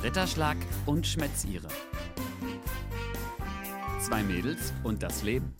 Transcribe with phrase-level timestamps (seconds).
[0.00, 1.66] Ritterschlag und Schmätzire.
[4.00, 5.56] Zwei Mädels und das Leben.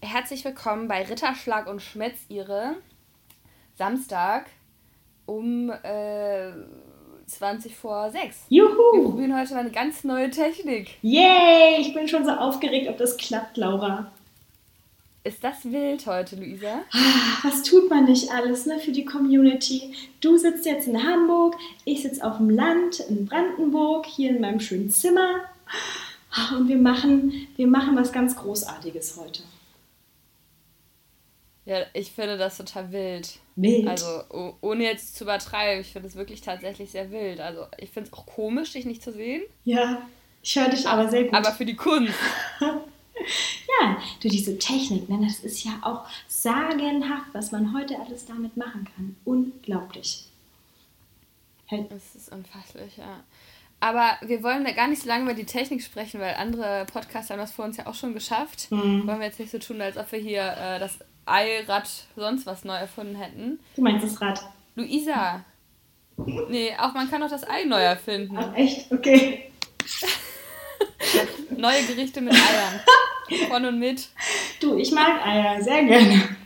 [0.00, 2.76] Herzlich willkommen bei Ritterschlag und Schmätzire.
[3.74, 4.46] Samstag
[5.26, 6.52] um äh,
[7.26, 8.46] 20 vor 6.
[8.48, 8.68] Juhu!
[8.68, 10.98] Wir probieren heute mal eine ganz neue Technik.
[11.02, 11.80] Yay!
[11.80, 14.12] Ich bin schon so aufgeregt, ob das klappt, Laura.
[15.26, 16.82] Ist das wild heute, Luisa?
[16.92, 19.92] Ah, Was tut man nicht alles ne, für die Community?
[20.20, 24.60] Du sitzt jetzt in Hamburg, ich sitze auf dem Land in Brandenburg, hier in meinem
[24.60, 25.40] schönen Zimmer.
[26.30, 29.42] Ah, Und wir machen, wir machen was ganz Großartiges heute.
[31.64, 33.40] Ja, ich finde das total wild.
[33.56, 33.88] Wild.
[33.88, 37.40] Also, oh, ohne jetzt zu übertreiben, ich finde es wirklich tatsächlich sehr wild.
[37.40, 39.42] Also, ich finde es auch komisch, dich nicht zu sehen.
[39.64, 40.02] Ja,
[40.40, 41.34] ich höre dich aber sehr gut.
[41.34, 42.14] Aber für die Kunst.
[43.80, 48.56] ja, du, diese Technik, ne, das ist ja auch sagenhaft, was man heute alles damit
[48.56, 49.16] machen kann.
[49.24, 50.26] Unglaublich.
[51.66, 53.24] Hey, Das ist unfasslich, ja.
[53.80, 57.34] Aber wir wollen da gar nicht so lange über die Technik sprechen, weil andere Podcaster
[57.34, 58.70] haben das vor uns ja auch schon geschafft.
[58.70, 59.06] Mhm.
[59.06, 62.64] Wollen wir jetzt nicht so tun, als ob wir hier äh, das Eirad sonst was
[62.64, 63.58] neu erfunden hätten.
[63.74, 64.40] du meinst das Rad.
[64.76, 65.44] Luisa.
[66.48, 68.36] Nee, auch man kann doch das Ei neu erfinden.
[68.38, 68.90] Ach, echt?
[68.90, 69.50] Okay.
[71.56, 73.48] Neue Gerichte mit Eiern.
[73.48, 74.08] Von und mit.
[74.60, 76.36] Du, ich mag Eier sehr gerne.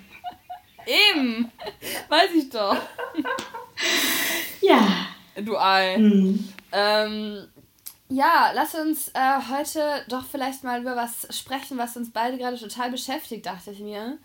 [0.87, 1.50] Eben.
[2.09, 2.77] Weiß ich doch.
[4.61, 5.06] Ja.
[5.37, 5.97] Du Ei.
[5.98, 6.48] Mhm.
[6.72, 7.48] Ähm,
[8.09, 12.59] ja, lass uns äh, heute doch vielleicht mal über was sprechen, was uns beide gerade
[12.59, 14.19] total beschäftigt, dachte ich mir.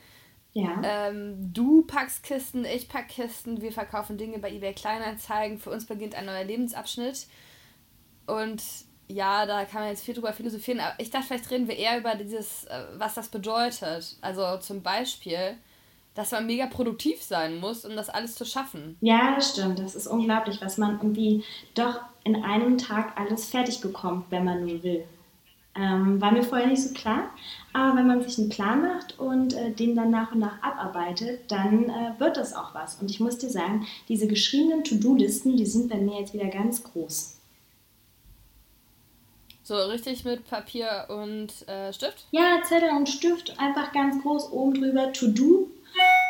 [0.54, 0.82] Ja.
[0.84, 5.60] Ähm, du packst Kisten, ich pack Kisten, wir verkaufen Dinge bei eBay Kleinanzeigen.
[5.60, 7.28] Für uns beginnt ein neuer Lebensabschnitt.
[8.26, 8.64] Und
[9.08, 11.98] ja, da kann man jetzt viel drüber philosophieren, aber ich dachte, vielleicht reden wir eher
[12.00, 14.18] über dieses, äh, was das bedeutet.
[14.22, 15.58] Also zum Beispiel,
[16.16, 18.98] dass man mega produktiv sein muss, um das alles zu schaffen.
[19.02, 19.80] Ja, das stimmt.
[19.80, 21.44] Das ist unglaublich, was man irgendwie
[21.76, 25.04] doch in einem Tag alles fertig bekommt, wenn man nur will.
[25.78, 27.32] Ähm, war mir vorher nicht so klar,
[27.74, 31.52] aber wenn man sich einen Plan macht und äh, den dann nach und nach abarbeitet,
[31.52, 32.96] dann äh, wird das auch was.
[33.02, 36.82] Und ich muss dir sagen, diese geschriebenen To-Do-Listen, die sind bei mir jetzt wieder ganz
[36.82, 37.35] groß.
[39.68, 42.28] So richtig mit Papier und äh, Stift.
[42.30, 45.68] Ja, Zettel und Stift einfach ganz groß oben drüber To-Do.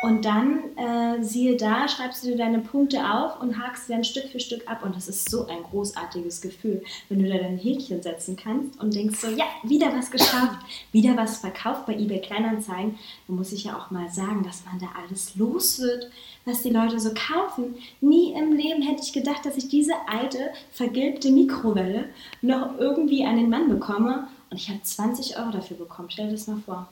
[0.02, 4.04] Und dann, äh, siehe da, schreibst du dir deine Punkte auf und hakst sie dann
[4.04, 4.84] Stück für Stück ab.
[4.84, 8.94] Und das ist so ein großartiges Gefühl, wenn du da dein Häkchen setzen kannst und
[8.94, 10.58] denkst so, ja, wieder was geschafft,
[10.92, 12.98] wieder was verkauft bei eBay Kleinanzeigen.
[13.26, 16.10] Da muss ich ja auch mal sagen, dass man da alles los wird,
[16.44, 17.76] was die Leute so kaufen.
[18.02, 22.10] Nie im Leben hätte ich gedacht, dass ich diese alte, vergilbte Mikrowelle
[22.42, 24.28] noch irgendwie an den Mann bekomme.
[24.50, 26.10] Und ich habe 20 Euro dafür bekommen.
[26.10, 26.88] Stell dir das mal vor.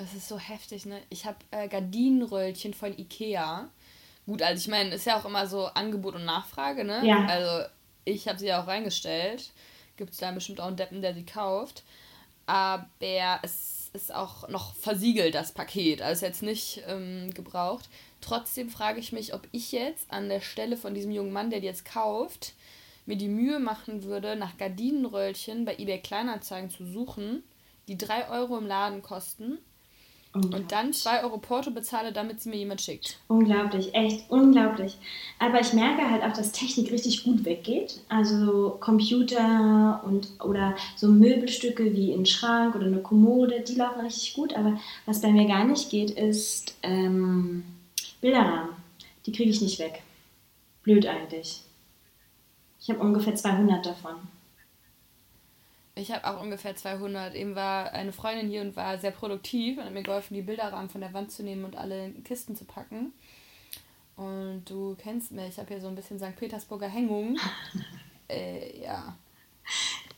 [0.00, 1.02] Das ist so heftig, ne?
[1.10, 3.68] Ich habe äh, Gardinenröllchen von Ikea.
[4.24, 7.06] Gut, also ich meine, ist ja auch immer so Angebot und Nachfrage, ne?
[7.06, 7.26] Ja.
[7.26, 7.68] Also
[8.06, 9.50] ich habe sie ja auch reingestellt.
[9.98, 11.82] Gibt es da bestimmt auch einen Deppen, der sie kauft.
[12.46, 12.88] Aber
[13.42, 16.00] es ist auch noch versiegelt, das Paket.
[16.00, 17.90] Also jetzt nicht ähm, gebraucht.
[18.22, 21.60] Trotzdem frage ich mich, ob ich jetzt an der Stelle von diesem jungen Mann, der
[21.60, 22.54] die jetzt kauft,
[23.04, 27.42] mir die Mühe machen würde, nach Gardinenröllchen bei eBay Kleinanzeigen zu suchen,
[27.86, 29.58] die 3 Euro im Laden kosten
[30.32, 33.18] und dann 2 Euro Porto bezahle, damit sie mir jemand schickt.
[33.26, 34.96] Unglaublich, echt unglaublich.
[35.40, 38.00] Aber ich merke halt auch, dass Technik richtig gut weggeht.
[38.08, 44.34] Also Computer und oder so Möbelstücke wie ein Schrank oder eine Kommode, die laufen richtig
[44.34, 44.54] gut.
[44.54, 47.64] Aber was bei mir gar nicht geht, ist ähm,
[48.20, 48.70] Bilderrahmen.
[49.26, 50.02] Die kriege ich nicht weg.
[50.84, 51.62] Blöd eigentlich.
[52.80, 54.14] Ich habe ungefähr 200 davon.
[56.00, 57.34] Ich habe auch ungefähr 200.
[57.34, 60.88] Eben war eine Freundin hier und war sehr produktiv und hat mir geholfen, die Bilderrahmen
[60.88, 63.12] von der Wand zu nehmen und alle in Kisten zu packen.
[64.16, 66.36] Und du kennst mich, ich habe hier so ein bisschen St.
[66.36, 67.38] Petersburger Hängung.
[68.28, 69.14] äh, ja.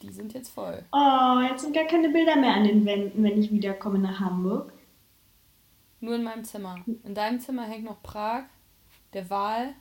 [0.03, 0.84] Die sind jetzt voll.
[0.92, 4.72] Oh, jetzt sind gar keine Bilder mehr an den Wänden, wenn ich wiederkomme nach Hamburg.
[6.01, 6.77] Nur in meinem Zimmer.
[7.04, 8.45] In deinem Zimmer hängt noch Prag,
[9.15, 9.74] der Wal,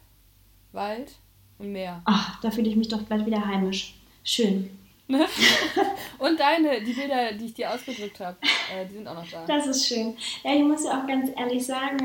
[0.71, 1.13] Wald
[1.59, 2.01] und Meer.
[2.05, 3.95] Ach, da fühle ich mich doch bald wieder heimisch.
[4.23, 4.80] Schön.
[6.19, 9.45] Und deine, die Bilder, die ich dir ausgedrückt habe, äh, die sind auch noch da.
[9.47, 10.15] Das ist schön.
[10.43, 11.97] Ja, ich muss ja auch ganz ehrlich sagen,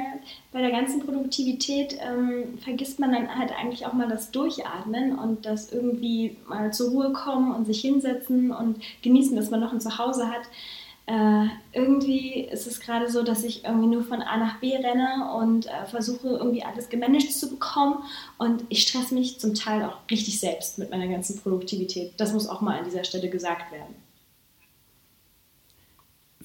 [0.53, 5.45] bei der ganzen Produktivität ähm, vergisst man dann halt eigentlich auch mal das Durchatmen und
[5.47, 9.81] das irgendwie mal zur Ruhe kommen und sich hinsetzen und genießen, dass man noch ein
[9.81, 10.43] Zuhause hat.
[11.07, 15.33] Äh, irgendwie ist es gerade so, dass ich irgendwie nur von A nach B renne
[15.37, 18.03] und äh, versuche irgendwie alles gemanagt zu bekommen
[18.39, 22.15] und ich stress mich zum Teil auch richtig selbst mit meiner ganzen Produktivität.
[22.17, 23.95] Das muss auch mal an dieser Stelle gesagt werden.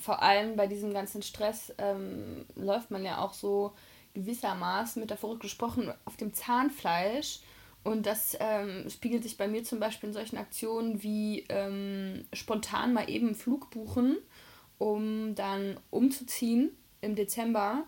[0.01, 3.73] vor allem bei diesem ganzen Stress ähm, läuft man ja auch so
[4.13, 7.39] gewissermaßen, metaphorisch gesprochen, auf dem Zahnfleisch.
[7.83, 12.93] Und das ähm, spiegelt sich bei mir zum Beispiel in solchen Aktionen wie ähm, spontan
[12.93, 14.17] mal eben Flug buchen,
[14.81, 17.83] um dann umzuziehen im Dezember.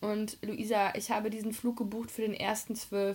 [0.00, 3.14] Und Luisa, ich habe diesen Flug gebucht für den 1.12.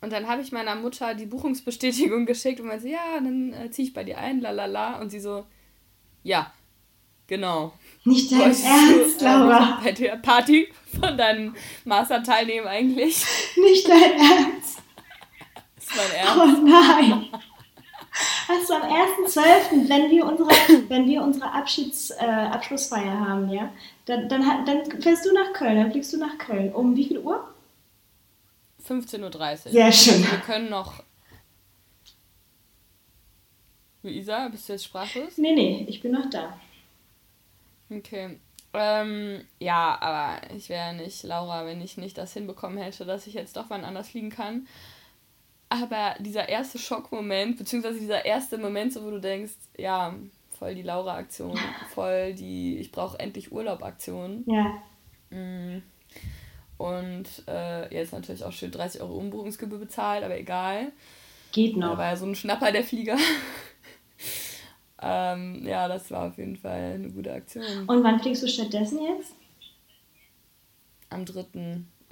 [0.00, 3.88] Und dann habe ich meiner Mutter die Buchungsbestätigung geschickt und meinte, ja, dann äh, ziehe
[3.88, 5.00] ich bei dir ein, lalala.
[5.00, 5.44] Und sie so,
[6.22, 6.52] ja,
[7.26, 7.72] genau.
[8.04, 9.80] Nicht dein Wolltest Ernst, du, äh, Laura.
[9.82, 10.68] bei der Party
[11.00, 13.24] von deinem Master teilnehmen eigentlich.
[13.56, 14.78] Nicht dein Ernst.
[15.74, 16.38] Das ist mein Ernst.
[16.38, 17.42] Oh nein.
[18.50, 20.48] Also am 1.12., wenn wir unsere,
[20.88, 23.72] wenn wir unsere Abschieds, äh, Abschlussfeier haben, ja,
[24.06, 26.72] dann, dann, dann fährst du nach Köln, dann fliegst du nach Köln.
[26.72, 27.48] Um wie viel Uhr?
[28.88, 29.72] 15.30 Uhr.
[29.72, 30.22] Sehr schön.
[30.22, 31.04] Wir können noch.
[34.02, 35.36] Luisa, bist du jetzt sprachlos?
[35.36, 36.58] Nee, nee, ich bin noch da.
[37.90, 38.38] Okay.
[38.72, 43.34] Ähm, ja, aber ich wäre nicht Laura, wenn ich nicht das hinbekommen hätte, dass ich
[43.34, 44.66] jetzt doch wann anders fliegen kann.
[45.70, 50.14] Aber dieser erste Schockmoment, beziehungsweise dieser erste Moment, so wo du denkst, ja,
[50.58, 51.56] voll die Laura-Aktion,
[51.94, 54.44] voll die Ich brauche endlich Urlaub-Aktion.
[54.46, 54.82] Ja.
[55.30, 55.82] Mm.
[56.76, 60.92] Und äh, jetzt natürlich auch schön 30 Euro Umbuchungsgebühr bezahlt, aber egal.
[61.52, 61.92] Geht noch.
[61.92, 63.16] Da war ja so ein Schnapper der Flieger.
[65.02, 67.86] ähm, ja, das war auf jeden Fall eine gute Aktion.
[67.86, 69.34] Und wann fliegst du stattdessen jetzt?
[71.10, 71.44] Am 3.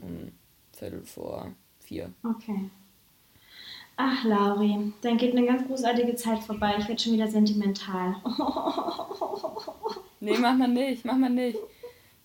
[0.02, 0.32] um
[0.76, 2.12] Viertel vor vier.
[2.22, 2.70] Okay.
[4.00, 6.77] Ach, Lauri, dann geht eine ganz großartige Zeit vorbei.
[6.79, 8.15] Ich werde schon wieder sentimental.
[10.21, 11.59] nee, mach mal nicht, mach mal nicht.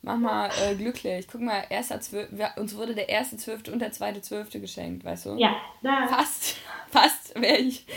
[0.04, 1.28] Mach mal äh, glücklich.
[1.32, 5.26] Guck mal, erster Zwölf, uns wurde der erste Zwölfte und der zweite Zwölfte geschenkt, weißt
[5.26, 5.36] du?
[5.38, 5.56] Ja.
[5.82, 6.06] Da.
[6.08, 6.58] Fast,
[6.92, 7.88] fast wäre ich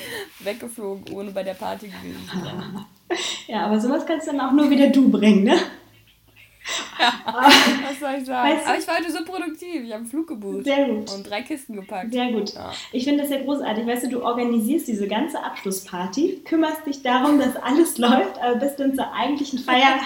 [0.40, 2.86] weggeflogen, ohne bei der Party gewesen zu sein.
[3.46, 5.56] Ja, aber sowas kannst du dann auch nur wieder du bringen, ne?
[6.98, 8.50] Ja, was soll ich sagen?
[8.50, 9.84] Weißt du, aber ich war heute so produktiv.
[9.84, 10.64] Ich habe einen Flug gebucht.
[10.64, 11.12] Sehr gut.
[11.12, 12.12] Und drei Kisten gepackt.
[12.12, 12.54] Sehr gut.
[12.54, 12.72] Ja.
[12.92, 13.86] Ich finde das ja großartig.
[13.86, 18.80] Weißt du, du organisierst diese ganze Abschlussparty, kümmerst dich darum, dass alles läuft, aber bist
[18.80, 20.00] dann zur eigentlichen Feier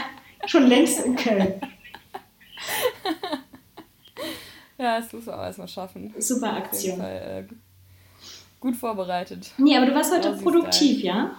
[0.46, 1.54] schon längst in Köln.
[4.78, 6.14] ja, das muss man auch erstmal schaffen.
[6.18, 6.98] Super Aktion.
[6.98, 7.54] Fall, äh,
[8.60, 9.52] gut vorbereitet.
[9.58, 11.36] Nee, aber du warst heute produktiv, ja?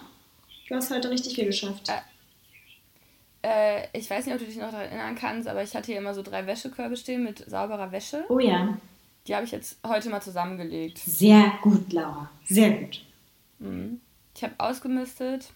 [0.68, 1.88] Du hast heute richtig viel geschafft.
[1.88, 2.00] Äh,
[3.42, 5.98] äh, ich weiß nicht, ob du dich noch daran erinnern kannst, aber ich hatte hier
[5.98, 8.24] immer so drei Wäschekörbe stehen mit sauberer Wäsche.
[8.28, 8.76] Oh ja.
[9.26, 10.98] Die habe ich jetzt heute mal zusammengelegt.
[10.98, 12.30] Sehr gut, Laura.
[12.44, 13.04] Sehr gut.
[13.58, 14.00] Mhm.
[14.34, 15.52] Ich habe ausgemistet.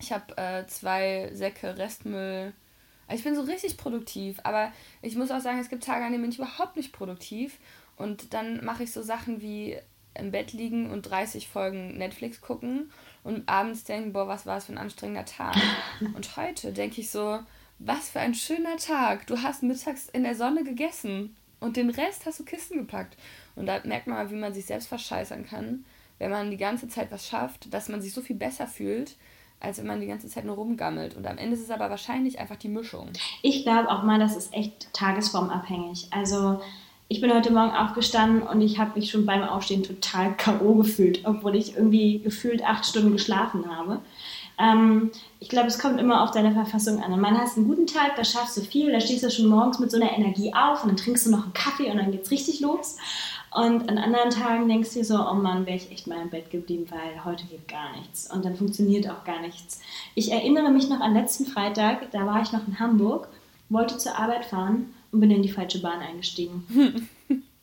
[0.00, 2.52] Ich habe äh, zwei Säcke Restmüll
[3.10, 4.72] ich bin so richtig produktiv, aber
[5.02, 7.58] ich muss auch sagen, es gibt Tage, an denen bin ich überhaupt nicht produktiv.
[7.96, 9.78] Und dann mache ich so Sachen wie
[10.14, 12.90] im Bett liegen und 30 Folgen Netflix gucken
[13.24, 15.56] und abends denken, boah, was war es für ein anstrengender Tag.
[16.14, 17.40] Und heute denke ich so,
[17.78, 19.26] was für ein schöner Tag.
[19.26, 23.16] Du hast mittags in der Sonne gegessen und den Rest hast du Kisten gepackt.
[23.56, 25.84] Und da merkt man mal, wie man sich selbst verscheißern kann,
[26.18, 29.16] wenn man die ganze Zeit was schafft, dass man sich so viel besser fühlt,
[29.60, 31.16] als wenn man die ganze Zeit nur rumgammelt.
[31.16, 33.10] Und am Ende ist es aber wahrscheinlich einfach die Mischung.
[33.42, 36.08] Ich glaube auch mal, das ist echt tagesformabhängig.
[36.10, 36.60] Also
[37.10, 40.74] ich bin heute Morgen aufgestanden und ich habe mich schon beim Aufstehen total K.O.
[40.74, 44.00] gefühlt, obwohl ich irgendwie gefühlt acht Stunden geschlafen habe.
[44.58, 45.10] Ähm,
[45.40, 47.12] ich glaube, es kommt immer auf deine Verfassung an.
[47.14, 49.78] Und man hast einen guten Tag, da schaffst du viel, da stehst du schon morgens
[49.78, 52.30] mit so einer Energie auf und dann trinkst du noch einen Kaffee und dann geht's
[52.30, 52.98] richtig los.
[53.54, 56.28] Und an anderen Tagen denkst du dir so, oh Mann, wäre ich echt mal im
[56.28, 58.30] Bett geblieben, weil heute geht gar nichts.
[58.30, 59.80] Und dann funktioniert auch gar nichts.
[60.14, 63.28] Ich erinnere mich noch an letzten Freitag, da war ich noch in Hamburg,
[63.70, 66.66] wollte zur Arbeit fahren und bin in die falsche Bahn eingestiegen.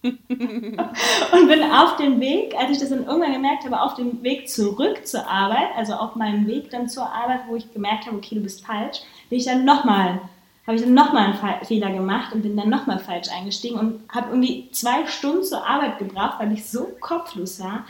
[0.01, 4.49] und bin auf dem Weg, als ich das dann irgendwann gemerkt habe, auf dem Weg
[4.49, 8.35] zurück zur Arbeit, also auf meinem Weg dann zur Arbeit, wo ich gemerkt habe, okay,
[8.35, 8.99] du bist falsch,
[9.29, 10.19] bin ich dann nochmal
[10.65, 14.29] habe ich dann nochmal einen Fehler gemacht und bin dann nochmal falsch eingestiegen und habe
[14.29, 17.85] irgendwie zwei Stunden zur Arbeit gebracht, weil ich so kopflos war.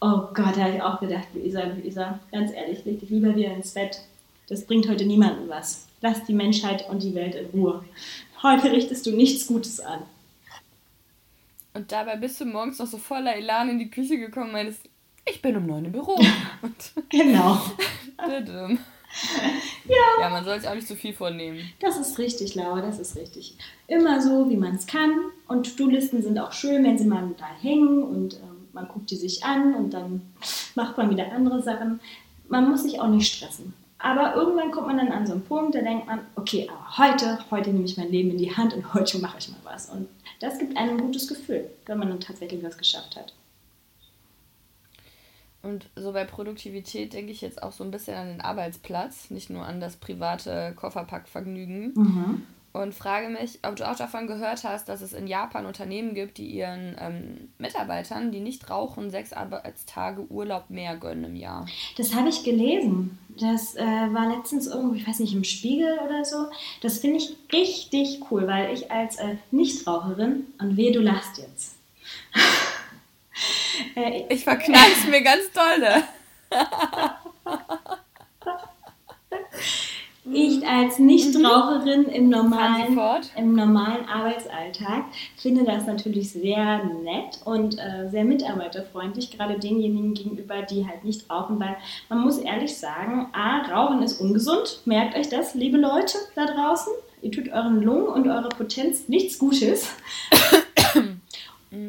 [0.00, 3.52] Oh Gott, da habe ich auch gedacht, Luisa, Luisa, ganz ehrlich, leg dich lieber wieder
[3.52, 4.00] ins Bett.
[4.48, 5.88] Das bringt heute niemandem was.
[6.00, 7.84] Lass die Menschheit und die Welt in Ruhe.
[8.42, 10.02] Heute richtest du nichts Gutes an.
[11.74, 14.80] Und dabei bist du morgens noch so voller Elan in die Küche gekommen und meinst,
[15.26, 16.18] ich bin um neun im Büro.
[17.08, 17.60] genau.
[19.84, 20.20] ja.
[20.20, 21.70] Ja, man soll sich auch nicht zu viel vornehmen.
[21.80, 23.56] Das ist richtig, Laura, das ist richtig.
[23.88, 25.12] Immer so, wie man es kann.
[25.48, 29.16] Und To-Do-Listen sind auch schön, wenn sie mal da hängen und ähm, man guckt die
[29.16, 30.22] sich an und dann
[30.74, 32.00] macht man wieder andere Sachen.
[32.48, 33.74] Man muss sich auch nicht stressen.
[33.98, 37.38] Aber irgendwann kommt man dann an so einen Punkt, da denkt man, okay, aber heute,
[37.50, 39.88] heute nehme ich mein Leben in die Hand und heute mache ich mal was.
[39.88, 40.08] Und
[40.40, 43.32] das gibt einem ein gutes Gefühl, wenn man dann tatsächlich was geschafft hat.
[45.62, 49.50] Und so bei Produktivität denke ich jetzt auch so ein bisschen an den Arbeitsplatz, nicht
[49.50, 51.92] nur an das private Kofferpackvergnügen.
[51.94, 52.42] Mhm
[52.82, 56.38] und frage mich, ob du auch davon gehört hast, dass es in Japan Unternehmen gibt,
[56.38, 61.66] die ihren ähm, Mitarbeitern, die nicht rauchen, sechs Arbeitstage Urlaub mehr gönnen im Jahr.
[61.96, 63.18] Das habe ich gelesen.
[63.40, 66.46] Das äh, war letztens irgendwo, ich weiß nicht, im Spiegel oder so.
[66.80, 71.76] Das finde ich richtig cool, weil ich als äh, Nichtraucherin, und weh, du lachst jetzt.
[73.96, 76.02] äh, ich verknall es mir ganz dolle.
[80.32, 80.66] Ich mhm.
[80.66, 82.08] als Nichtraucherin mhm.
[82.08, 82.98] im, normalen,
[83.36, 85.04] im normalen Arbeitsalltag
[85.36, 91.30] finde das natürlich sehr nett und äh, sehr mitarbeiterfreundlich, gerade denjenigen gegenüber, die halt nicht
[91.30, 91.76] rauchen, weil
[92.08, 94.80] man muss ehrlich sagen, A, Rauchen ist ungesund.
[94.84, 96.92] Merkt euch das, liebe Leute da draußen.
[97.22, 99.88] Ihr tut euren Lungen und eurer Potenz nichts Gutes.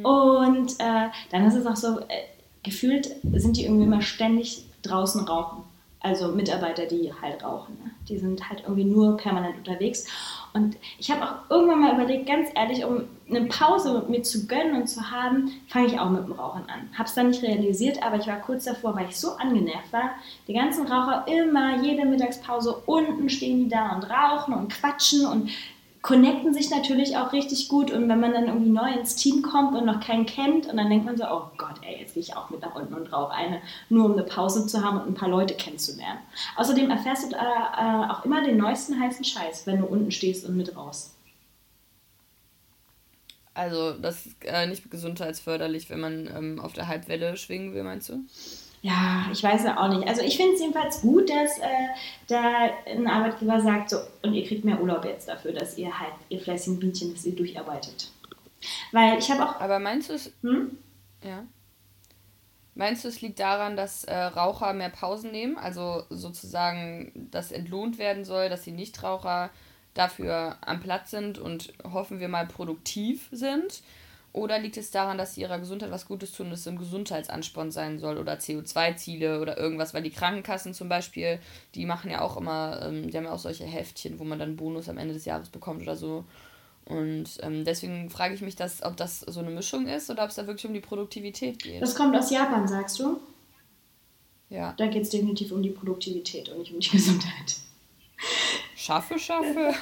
[0.04, 2.24] und äh, dann ist es auch so, äh,
[2.64, 5.64] gefühlt sind die irgendwie immer ständig draußen rauchen
[6.02, 7.78] also Mitarbeiter, die halt rauchen.
[7.84, 7.92] Ne?
[8.08, 10.08] Die sind halt irgendwie nur permanent unterwegs.
[10.54, 14.48] Und ich habe auch irgendwann mal überlegt, ganz ehrlich, um eine Pause mit mir zu
[14.48, 16.90] gönnen und zu haben, fange ich auch mit dem Rauchen an.
[16.94, 20.12] Habe es dann nicht realisiert, aber ich war kurz davor, weil ich so angenervt war.
[20.48, 25.50] Die ganzen Raucher immer, jede Mittagspause unten stehen die da und rauchen und quatschen und
[26.02, 29.76] connecten sich natürlich auch richtig gut und wenn man dann irgendwie neu ins Team kommt
[29.76, 32.36] und noch keinen kennt und dann denkt man so, oh Gott, ey, jetzt gehe ich
[32.36, 35.16] auch mit nach unten und rauche eine, nur um eine Pause zu haben und ein
[35.16, 36.20] paar Leute kennenzulernen.
[36.56, 40.56] Außerdem erfährst du äh, auch immer den neuesten heißen Scheiß, wenn du unten stehst und
[40.56, 41.14] mit raus.
[43.54, 48.10] Also das ist äh, nicht gesundheitsförderlich, wenn man ähm, auf der Halbwelle schwingen will, meinst
[48.10, 48.20] du?
[48.88, 50.08] Ja, ich weiß ja auch nicht.
[50.08, 51.88] Also ich finde es jedenfalls gut, dass äh,
[52.28, 56.14] da ein Arbeitgeber sagt, so, und ihr kriegt mehr Urlaub jetzt dafür, dass ihr halt,
[56.30, 58.10] ihr fleißigen Bienchen, dass ihr durcharbeitet.
[58.94, 59.60] Weil ich habe auch...
[59.60, 60.32] Aber meinst du es...
[60.42, 60.78] Hm?
[61.22, 61.44] Ja.
[62.76, 65.58] Meinst du, es liegt daran, dass äh, Raucher mehr Pausen nehmen?
[65.58, 69.50] Also sozusagen, dass entlohnt werden soll, dass die Nichtraucher
[69.96, 73.82] dafür am Platz sind und hoffen wir mal produktiv sind?
[74.38, 77.72] Oder liegt es daran, dass sie ihrer Gesundheit was Gutes tun, dass es ein Gesundheitsansporn
[77.72, 79.96] sein soll oder CO2-Ziele oder irgendwas?
[79.96, 81.40] Weil die Krankenkassen zum Beispiel,
[81.74, 84.56] die machen ja auch immer, ähm, die haben ja auch solche Heftchen, wo man dann
[84.56, 86.24] Bonus am Ende des Jahres bekommt oder so.
[86.86, 90.30] Und ähm, deswegen frage ich mich, dass, ob das so eine Mischung ist oder ob
[90.30, 91.82] es da wirklich um die Produktivität geht.
[91.82, 93.20] Das kommt aus Japan, sagst du?
[94.50, 94.74] Ja.
[94.78, 97.56] Da geht es definitiv um die Produktivität und nicht um die Gesundheit.
[98.88, 99.74] Schaffe, schaffe.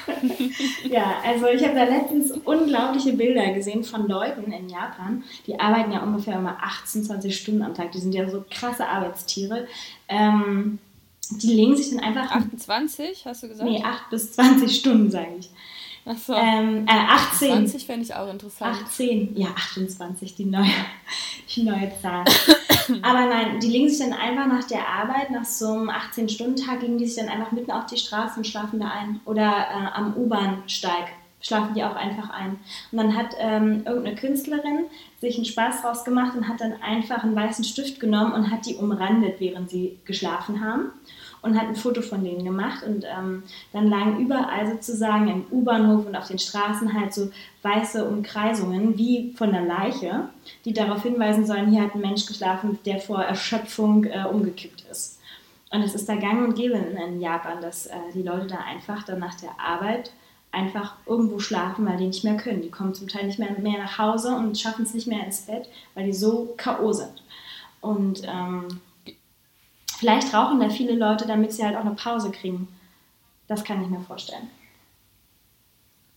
[0.89, 5.91] ja, also ich habe da letztens unglaubliche Bilder gesehen von Leuten in Japan, die arbeiten
[5.91, 7.91] ja ungefähr immer 18, 20 Stunden am Tag.
[7.91, 9.67] Die sind ja so krasse Arbeitstiere.
[10.07, 10.79] Ähm,
[11.29, 12.31] die legen sich dann einfach.
[12.31, 13.69] 28, hast du gesagt?
[13.69, 15.51] Nee, 8 bis 20 Stunden, sage ich.
[16.05, 16.33] Achso.
[16.33, 17.49] Ähm, äh, 18.
[17.67, 18.77] 20 fände ich auch interessant.
[18.83, 20.69] 18, ja, 28, die neue,
[21.55, 22.23] die neue Zahl.
[23.01, 26.99] Aber nein, die legen sich dann einfach nach der Arbeit, nach so einem 18-Stunden-Tag, legen
[26.99, 29.19] die sich dann einfach mitten auf die Straße und schlafen da ein.
[29.25, 31.07] Oder äh, am U-Bahn-Steig
[31.41, 32.59] schlafen die auch einfach ein.
[32.91, 34.85] Und dann hat ähm, irgendeine Künstlerin
[35.21, 38.67] sich einen Spaß draus gemacht und hat dann einfach einen weißen Stift genommen und hat
[38.67, 40.91] die umrandet, während sie geschlafen haben
[41.45, 42.83] und hat ein Foto von denen gemacht.
[42.83, 47.29] Und ähm, dann lagen überall sozusagen im U-Bahnhof und auf den Straßen halt so
[47.61, 50.29] weiße Umkreisungen wie von der Leiche,
[50.65, 55.19] die darauf hinweisen sollen, hier hat ein Mensch geschlafen, der vor Erschöpfung äh, umgekippt ist.
[55.71, 59.03] Und es ist da gang und gäbe in Japan, dass äh, die Leute da einfach
[59.03, 60.11] dann nach der Arbeit
[60.51, 62.61] einfach irgendwo schlafen, weil die nicht mehr können.
[62.61, 65.41] Die kommen zum Teil nicht mehr, mehr nach Hause und schaffen es nicht mehr ins
[65.41, 66.91] Bett, weil die so K.O.
[66.91, 67.23] sind.
[67.81, 68.79] Und ähm,
[69.97, 72.67] Vielleicht rauchen da viele Leute, damit sie halt auch eine Pause kriegen.
[73.47, 74.49] Das kann ich mir vorstellen.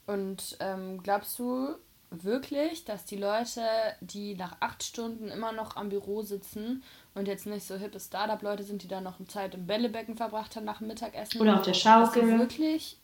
[0.06, 1.76] Und ähm, glaubst du
[2.10, 3.60] wirklich, dass die Leute,
[4.00, 6.82] die nach acht Stunden immer noch am Büro sitzen
[7.14, 10.64] und jetzt nicht so hippe Startup-Leute sind, die da noch Zeit im Bällebecken verbracht haben
[10.64, 11.40] nach dem Mittagessen?
[11.40, 12.38] Oder auf der Schaukel.
[12.38, 12.98] Wirklich?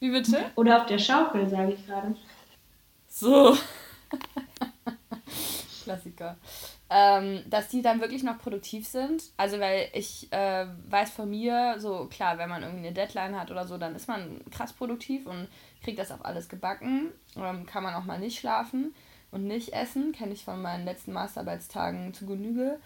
[0.00, 0.50] Wie bitte?
[0.56, 2.16] Oder auf der Schaukel, sage ich gerade.
[3.08, 3.56] So.
[5.84, 6.36] Klassiker
[6.94, 9.22] ähm, dass die dann wirklich noch produktiv sind.
[9.38, 13.50] Also, weil ich äh, weiß von mir, so klar, wenn man irgendwie eine Deadline hat
[13.50, 15.48] oder so, dann ist man krass produktiv und
[15.82, 17.10] kriegt das auch alles gebacken.
[17.36, 18.94] Ähm, kann man auch mal nicht schlafen
[19.30, 20.12] und nicht essen.
[20.12, 22.78] Kenne ich von meinen letzten Masterarbeitstagen zu Genüge.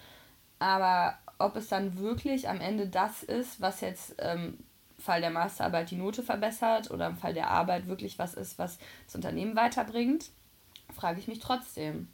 [0.60, 4.58] Aber ob es dann wirklich am Ende das ist, was jetzt ähm,
[4.96, 8.56] im Fall der Masterarbeit die Note verbessert oder im Fall der Arbeit wirklich was ist,
[8.58, 10.30] was das Unternehmen weiterbringt,
[10.94, 12.08] frage ich mich trotzdem.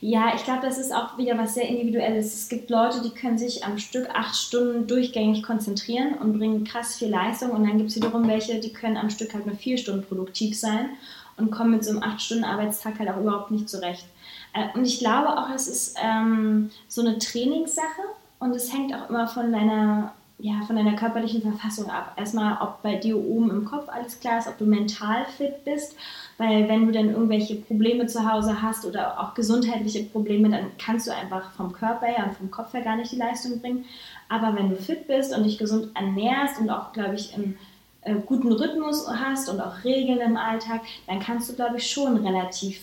[0.00, 2.34] Ja, ich glaube, das ist auch wieder was sehr Individuelles.
[2.34, 6.96] Es gibt Leute, die können sich am Stück acht Stunden durchgängig konzentrieren und bringen krass
[6.96, 7.50] viel Leistung.
[7.50, 10.58] Und dann gibt es wiederum welche, die können am Stück halt nur vier Stunden produktiv
[10.58, 10.90] sein.
[11.36, 14.04] und komme mit so einem 8-Stunden-Arbeitstag halt auch überhaupt nicht zurecht.
[14.52, 18.02] Äh, und ich glaube auch, es ist ähm, so eine Trainingssache
[18.38, 22.12] und es hängt auch immer von deiner, ja, von deiner körperlichen Verfassung ab.
[22.16, 25.94] Erstmal, ob bei dir oben im Kopf alles klar ist, ob du mental fit bist.
[26.40, 31.06] Weil wenn du dann irgendwelche Probleme zu Hause hast oder auch gesundheitliche Probleme, dann kannst
[31.06, 33.84] du einfach vom Körper her und vom Kopf her gar nicht die Leistung bringen.
[34.30, 37.58] Aber wenn du fit bist und dich gesund ernährst und auch, glaube ich, einen
[38.00, 42.26] äh, guten Rhythmus hast und auch Regeln im Alltag, dann kannst du, glaube ich, schon
[42.26, 42.80] relativ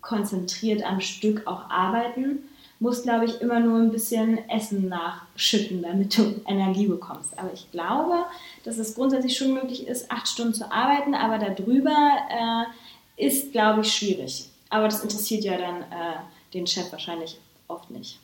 [0.00, 2.40] konzentriert am Stück auch arbeiten
[2.80, 7.38] musst, glaube ich, immer nur ein bisschen Essen nachschütten, damit du Energie bekommst.
[7.38, 8.24] Aber ich glaube,
[8.64, 13.82] dass es grundsätzlich schon möglich ist, acht Stunden zu arbeiten, aber darüber äh, ist, glaube
[13.82, 14.48] ich, schwierig.
[14.70, 16.16] Aber das interessiert ja dann äh,
[16.54, 18.18] den Chef wahrscheinlich oft nicht.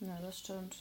[0.00, 0.76] Ja, das stimmt.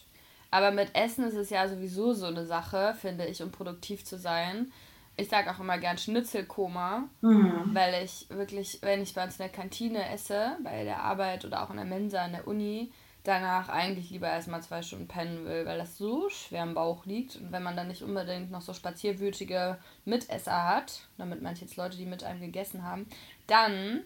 [0.52, 4.18] Aber mit Essen ist es ja sowieso so eine Sache, finde ich, um produktiv zu
[4.18, 4.72] sein
[5.20, 7.70] ich sage auch immer gern Schnitzelkoma, mhm.
[7.74, 11.64] weil ich wirklich, wenn ich bei uns in der Kantine esse, bei der Arbeit oder
[11.64, 12.92] auch in der Mensa in der Uni,
[13.24, 17.36] danach eigentlich lieber erstmal zwei Stunden pennen will, weil das so schwer im Bauch liegt.
[17.36, 21.98] Und wenn man dann nicht unbedingt noch so spazierwütige Mitesser hat, damit manche jetzt Leute,
[21.98, 23.08] die mit einem gegessen haben,
[23.48, 24.04] dann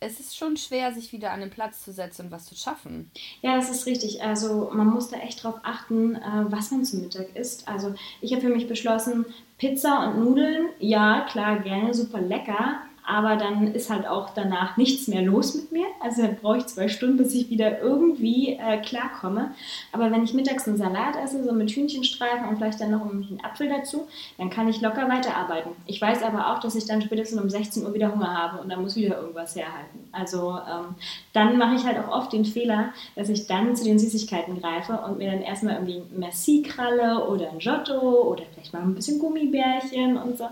[0.00, 3.10] es ist schon schwer, sich wieder an den Platz zu setzen und was zu schaffen.
[3.42, 4.22] Ja, das ist richtig.
[4.22, 7.68] Also man muss da echt drauf achten, äh, was man zum Mittag isst.
[7.68, 9.26] Also ich habe für mich beschlossen,
[9.58, 15.08] Pizza und Nudeln, ja, klar, gerne, super lecker aber dann ist halt auch danach nichts
[15.08, 15.86] mehr los mit mir.
[16.00, 19.52] Also dann brauche ich zwei Stunden, bis ich wieder irgendwie äh, klarkomme.
[19.92, 23.40] Aber wenn ich mittags einen Salat esse, so mit Hühnchenstreifen und vielleicht dann noch einen
[23.42, 24.06] Apfel dazu,
[24.38, 25.72] dann kann ich locker weiterarbeiten.
[25.86, 28.68] Ich weiß aber auch, dass ich dann spätestens um 16 Uhr wieder Hunger habe und
[28.68, 30.08] dann muss wieder irgendwas herhalten.
[30.12, 30.94] Also ähm,
[31.32, 35.00] dann mache ich halt auch oft den Fehler, dass ich dann zu den Süßigkeiten greife
[35.06, 40.16] und mir dann erstmal irgendwie Merci-Kralle oder ein Giotto oder vielleicht mal ein bisschen Gummibärchen
[40.16, 40.48] und so.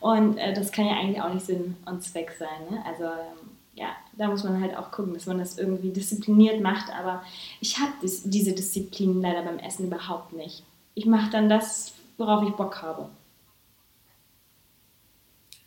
[0.00, 2.70] Und äh, das kann ja eigentlich auch nicht Sinn und Zweck sein.
[2.70, 2.82] Ne?
[2.86, 6.90] Also ähm, ja, da muss man halt auch gucken, dass man das irgendwie diszipliniert macht.
[6.90, 7.22] Aber
[7.60, 10.64] ich habe diese Disziplin leider beim Essen überhaupt nicht.
[10.94, 13.08] Ich mache dann das, worauf ich Bock habe.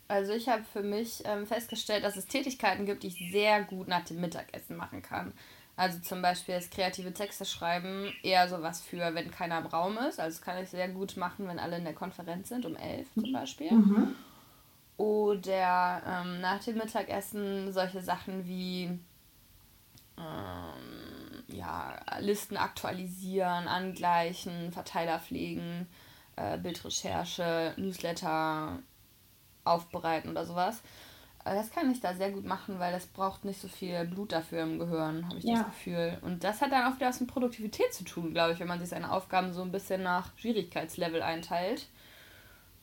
[0.06, 3.88] Also ich habe für mich ähm, festgestellt, dass es Tätigkeiten gibt, die ich sehr gut
[3.88, 5.32] nach dem Mittagessen machen kann.
[5.76, 10.20] Also zum Beispiel das kreative Texte schreiben, eher sowas für, wenn keiner im Raum ist.
[10.20, 13.12] Also das kann ich sehr gut machen, wenn alle in der Konferenz sind, um elf
[13.14, 13.72] zum Beispiel.
[13.72, 14.14] Mhm.
[14.96, 19.00] Oder ähm, nach dem Mittagessen solche Sachen wie
[20.16, 25.88] ähm, ja, Listen aktualisieren, angleichen, Verteiler pflegen,
[26.36, 28.78] äh, Bildrecherche, Newsletter
[29.64, 30.82] aufbereiten oder sowas.
[31.44, 34.62] Das kann ich da sehr gut machen, weil das braucht nicht so viel Blut dafür
[34.62, 35.56] im Gehirn, habe ich ja.
[35.56, 36.18] das Gefühl.
[36.22, 38.80] Und das hat dann auch wieder was mit Produktivität zu tun, glaube ich, wenn man
[38.80, 41.86] sich seine Aufgaben so ein bisschen nach Schwierigkeitslevel einteilt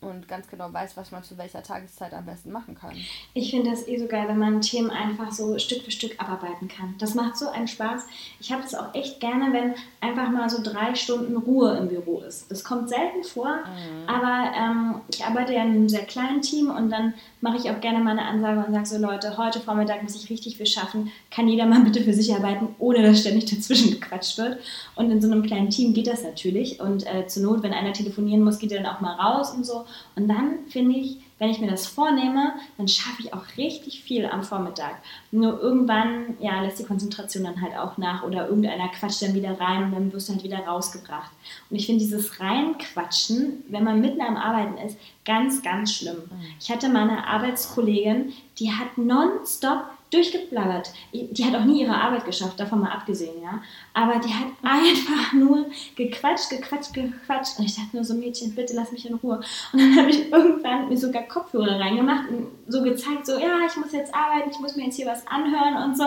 [0.02, 2.96] und ganz genau weiß, was man zu welcher Tageszeit am besten machen kann.
[3.36, 6.68] Ich finde das eh so geil, wenn man Themen einfach so Stück für Stück abarbeiten
[6.68, 6.96] kann.
[6.98, 8.08] Das macht so einen Spaß.
[8.40, 12.22] Ich habe das auch echt gerne, wenn einfach mal so drei Stunden Ruhe im Büro
[12.22, 12.50] ist.
[12.50, 14.10] Das kommt selten vor, mhm.
[14.10, 17.80] aber ähm, ich arbeite ja in einem sehr kleinen Team und dann mache ich auch
[17.80, 21.12] gerne mal eine Ansage und sage so, Leute, heute Vormittag muss ich richtig viel schaffen.
[21.30, 24.60] Kann jeder mal bitte für sich arbeiten, ohne dass ständig dazwischen gequatscht wird.
[24.96, 26.80] Und in so einem kleinen Team geht das natürlich.
[26.80, 29.66] Und äh, zur Not, wenn einer telefonieren muss, geht er dann auch mal raus und
[29.66, 29.86] so.
[30.16, 34.28] Und dann finde ich, wenn ich mir das vornehme, dann schaffe ich auch richtig viel
[34.28, 35.02] am Vormittag.
[35.32, 39.60] Nur irgendwann ja, lässt die Konzentration dann halt auch nach oder irgendeiner quatscht dann wieder
[39.60, 41.32] rein und dann wirst du halt wieder rausgebracht.
[41.70, 46.18] Und ich finde dieses Reinquatschen, wenn man mitten am Arbeiten ist, ganz, ganz schlimm.
[46.30, 46.46] Mhm.
[46.60, 50.92] Ich hatte mal eine Arbeitskollegin, die hat nonstop durchgeblabbert.
[51.14, 53.62] Die hat auch nie ihre Arbeit geschafft, davon mal abgesehen, ja.
[53.94, 57.58] Aber die hat einfach nur gequatscht, gequatscht, gequatscht.
[57.58, 59.42] Und ich dachte nur so, Mädchen, bitte lass mich in Ruhe.
[59.72, 63.76] Und dann habe ich irgendwann mir sogar Kopfhörer reingemacht und so gezeigt, so, ja, ich
[63.78, 66.06] muss jetzt arbeiten, ich muss mir jetzt hier was anhören und so.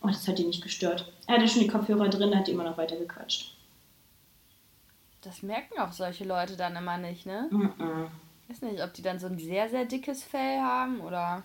[0.00, 1.10] Und das hat die nicht gestört.
[1.26, 3.54] Er hatte schon die Kopfhörer drin, hat die immer noch weiter gequatscht.
[5.22, 7.48] Das merken auch solche Leute dann immer nicht, ne?
[7.50, 8.06] Mm -mm.
[8.42, 11.42] Ich weiß nicht, ob die dann so ein sehr, sehr dickes Fell haben oder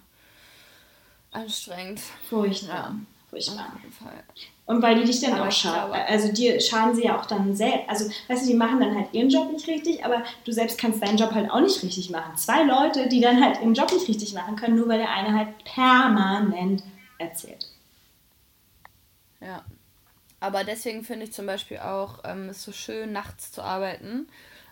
[1.31, 2.01] anstrengend.
[2.29, 2.95] Furchtbar.
[3.29, 3.71] Furchtbar.
[3.75, 4.23] Auf jeden Fall.
[4.65, 5.93] Und weil die dich dann aber auch schaden.
[5.93, 7.89] Also dir schaden sie ja auch dann selbst.
[7.89, 11.01] Also, weißt du, die machen dann halt ihren Job nicht richtig, aber du selbst kannst
[11.01, 12.37] deinen Job halt auch nicht richtig machen.
[12.37, 15.35] Zwei Leute, die dann halt ihren Job nicht richtig machen können, nur weil der eine
[15.35, 16.83] halt permanent
[17.17, 17.67] erzählt.
[19.41, 19.63] Ja.
[20.39, 24.27] Aber deswegen finde ich zum Beispiel auch ähm, es so schön, nachts zu arbeiten.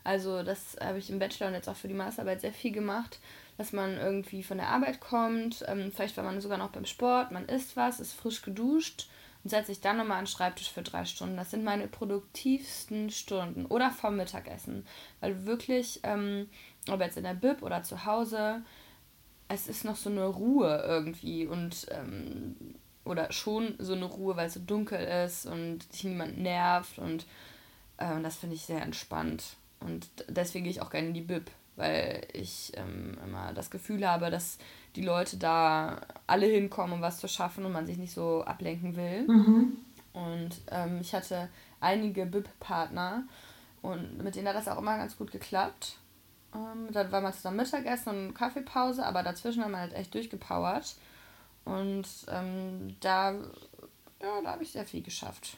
[0.07, 3.19] Also das habe ich im Bachelor und jetzt auch für die Masterarbeit sehr viel gemacht,
[3.57, 7.31] dass man irgendwie von der Arbeit kommt, ähm, vielleicht war man sogar noch beim Sport,
[7.31, 9.09] man isst was, ist frisch geduscht
[9.43, 11.35] und setzt sich dann nochmal an den Schreibtisch für drei Stunden.
[11.35, 13.65] Das sind meine produktivsten Stunden.
[13.65, 14.85] Oder vom Mittagessen.
[15.19, 16.47] Weil wirklich, ähm,
[16.89, 18.61] ob jetzt in der Bib oder zu Hause,
[19.49, 22.55] es ist noch so eine Ruhe irgendwie und ähm,
[23.03, 27.25] oder schon so eine Ruhe, weil es so dunkel ist und dich niemand nervt und
[27.97, 29.57] äh, das finde ich sehr entspannt.
[29.79, 34.07] Und deswegen gehe ich auch gerne in die Bib, weil ich ähm, immer das Gefühl
[34.07, 34.57] habe, dass
[34.95, 38.95] die Leute da alle hinkommen, um was zu schaffen und man sich nicht so ablenken
[38.95, 39.27] will.
[39.27, 39.77] Mhm.
[40.13, 43.23] Und ähm, ich hatte einige Bib-Partner
[43.81, 45.97] und mit denen hat das auch immer ganz gut geklappt.
[46.55, 50.95] Ähm, dann war man zusammen Mittagessen und Kaffeepause, aber dazwischen haben wir halt echt durchgepowert.
[51.65, 55.57] Und ähm, da, ja, da habe ich sehr viel geschafft.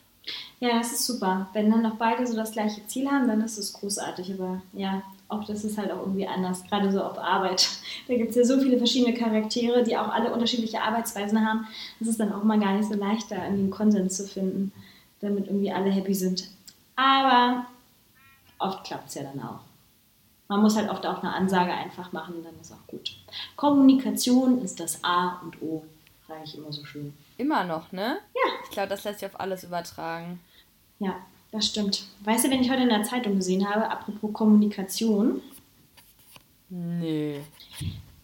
[0.60, 1.48] Ja, das ist super.
[1.54, 4.34] Wenn dann noch beide so das gleiche Ziel haben, dann ist es großartig.
[4.34, 7.68] Aber ja, auch das ist halt auch irgendwie anders, gerade so auf Arbeit.
[8.08, 11.68] Da gibt es ja so viele verschiedene Charaktere, die auch alle unterschiedliche Arbeitsweisen haben.
[12.00, 14.72] Das ist dann auch mal gar nicht so leicht, da irgendwie einen Konsens zu finden,
[15.22, 16.50] damit irgendwie alle happy sind.
[16.96, 17.68] Aber
[18.58, 19.60] oft klappt es ja dann auch.
[20.48, 23.16] Man muss halt oft auch eine Ansage einfach machen, dann ist auch gut.
[23.56, 25.84] Kommunikation ist das A und O,
[26.28, 27.14] sage ich immer so schön.
[27.40, 28.20] Immer noch, ne?
[28.36, 28.52] Ja.
[28.66, 30.42] Ich glaube, das lässt sich auf alles übertragen.
[31.00, 31.16] Ja,
[31.54, 32.04] das stimmt.
[32.26, 35.42] Weißt du, wenn ich heute in der Zeitung gesehen habe, apropos Kommunikation?
[36.68, 37.40] Nee.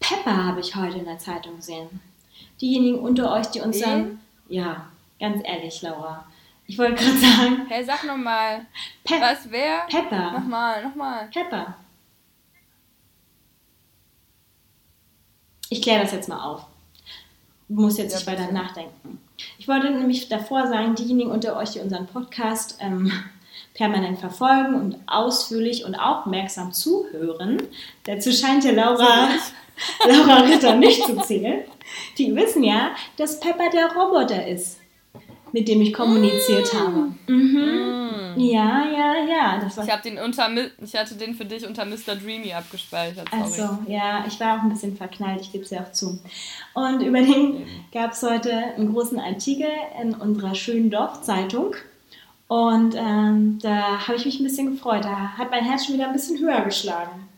[0.00, 1.88] Pepper habe ich heute in der Zeitung gesehen.
[2.60, 4.20] Diejenigen unter euch, die uns dann.
[4.50, 6.26] Ja, ganz ehrlich, Laura.
[6.66, 7.66] Ich wollte gerade sagen.
[7.68, 8.66] Hey, sag nochmal.
[9.02, 9.86] Pe was, wer?
[9.88, 10.32] Pepper.
[10.32, 11.28] Nochmal, nochmal.
[11.28, 11.74] Pepper.
[15.70, 16.66] Ich kläre das jetzt mal auf.
[17.68, 19.18] Muss jetzt nicht weiter nachdenken.
[19.58, 23.12] Ich wollte nämlich davor sagen, diejenigen unter euch, die unseren Podcast ähm,
[23.74, 27.62] permanent verfolgen und ausführlich und aufmerksam zuhören,
[28.04, 29.28] dazu scheint ja Laura,
[30.06, 31.64] Laura Ritter nicht zu zählen,
[32.18, 34.78] die wissen ja, dass Pepper der Roboter ist,
[35.52, 36.76] mit dem ich kommuniziert mm.
[36.76, 37.12] habe.
[37.26, 38.34] Mhm.
[38.36, 38.40] Mm.
[38.40, 39.60] Ja, ja, ja.
[39.60, 40.50] Das war ich, den unter,
[40.82, 42.16] ich hatte den für dich unter Mr.
[42.16, 43.32] Dreamy abgespeichert.
[43.32, 46.18] Achso, ja, ich war auch ein bisschen verknallt, ich gebe es ja auch zu.
[46.74, 49.68] Und über den gab es heute einen großen Artikel
[50.00, 51.74] in unserer schönen Dorfzeitung.
[52.48, 55.04] Und ähm, da habe ich mich ein bisschen gefreut.
[55.04, 57.28] Da hat mein Herz schon wieder ein bisschen höher geschlagen.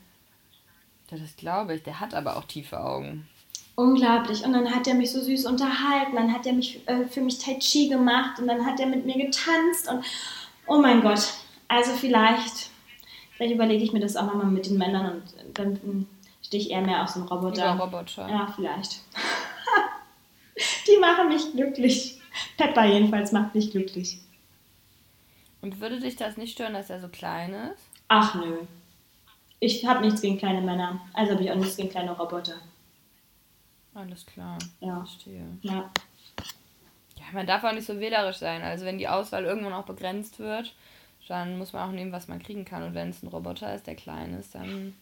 [1.11, 1.83] Das glaube ich.
[1.83, 3.27] Der hat aber auch tiefe Augen.
[3.79, 4.45] Unglaublich.
[4.45, 6.17] Und dann hat er mich so süß unterhalten.
[6.17, 9.07] Dann hat er mich äh, für mich Tai Chi gemacht und dann hat er mit
[9.07, 10.05] mir getanzt und
[10.67, 11.21] Oh mein Gott.
[11.69, 12.71] Also vielleicht,
[13.37, 16.09] vielleicht überlege ich mir das auch nochmal mit den Männern und dann
[16.43, 17.75] stehe ich eher mehr auf so einen Roboter.
[17.75, 18.29] Über Roboter.
[18.29, 19.01] Ja, vielleicht.
[20.89, 22.21] Die machen mich glücklich.
[22.57, 24.19] Pepper jedenfalls macht mich glücklich.
[25.63, 27.83] Und würde dich das nicht stören, dass er so klein ist?
[28.09, 28.59] Ach nö.
[29.61, 31.01] Ich habe nichts gegen kleine Männer.
[31.15, 32.57] Also habe ich auch nichts gegen kleine Roboter.
[33.95, 34.59] Alles klar.
[34.81, 34.99] Ja.
[34.99, 35.47] Verstehe.
[35.63, 35.91] Ja
[37.33, 38.63] man darf auch nicht so wählerisch sein.
[38.63, 40.75] Also wenn die Auswahl irgendwann auch begrenzt wird,
[41.29, 42.83] dann muss man auch nehmen, was man kriegen kann.
[42.83, 44.95] Und wenn es ein Roboter ist, der klein ist, dann.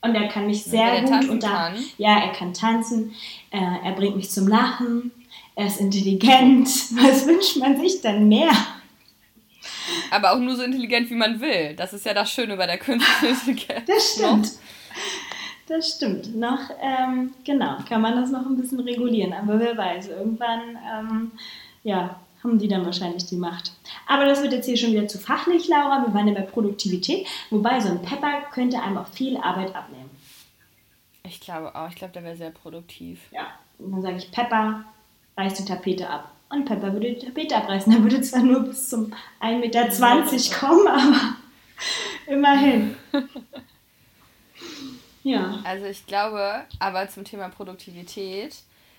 [0.00, 1.72] Und er kann mich sehr gut unter.
[1.96, 3.14] Ja, er kann tanzen,
[3.50, 5.10] äh, er bringt mich zum Lachen,
[5.54, 6.66] er ist intelligent.
[6.96, 8.52] Was wünscht man sich denn mehr?
[10.10, 11.74] Aber auch nur so intelligent, wie man will.
[11.74, 13.86] Das ist ja das Schöne bei der künstlichen Intelligenz.
[13.86, 14.50] Das stimmt.
[15.68, 16.34] Das stimmt.
[16.34, 19.34] Noch, ähm, genau, kann man das noch ein bisschen regulieren.
[19.34, 21.32] Aber wer weiß, irgendwann ähm,
[21.82, 23.72] ja, haben die dann wahrscheinlich die Macht.
[24.06, 26.06] Aber das wird jetzt hier schon wieder zu fachlich, Laura.
[26.06, 27.26] Wir waren ja bei Produktivität.
[27.50, 30.10] Wobei so ein Pepper könnte einem auch viel Arbeit abnehmen.
[31.24, 31.88] Ich glaube auch.
[31.90, 33.20] Ich glaube, der wäre sehr produktiv.
[33.30, 33.48] Ja.
[33.78, 34.84] Und dann sage ich, Pepper
[35.36, 36.32] reißt die Tapete ab.
[36.48, 37.92] Und Pepper würde die Tapete abreißen.
[37.92, 41.34] Er würde zwar nur bis zum 1,20 Meter kommen, aber
[42.26, 42.96] immerhin.
[45.22, 45.60] ja.
[45.64, 48.56] Also ich glaube, aber zum Thema Produktivität,